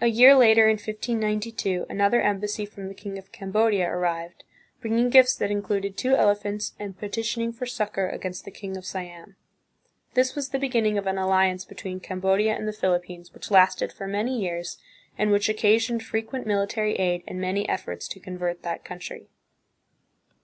[0.00, 4.42] A year later, in 1592, another embassy from the king of Cambodia arrived,
[4.80, 8.84] bringing gifts that included two ele phants, and petitioning for succor against the king of
[8.84, 9.36] Siam.
[10.14, 14.08] This was the beginning of an alliance between Cambodia and the Philippines which lasted for
[14.08, 14.78] many years,
[15.16, 19.28] and which occasioned frequent military aid and many efforts to convert that country.